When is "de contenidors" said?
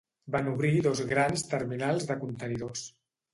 2.13-2.89